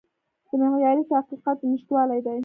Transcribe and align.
د 0.49 0.49
معیاري 0.71 1.03
تحقیقاتو 1.11 1.63
نشتوالی 1.71 2.19
دی. 2.25 2.39